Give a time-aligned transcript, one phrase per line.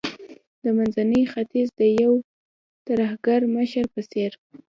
[0.63, 2.13] د منځني ختیځ د یو
[2.87, 4.31] ترهګر مشر په څیر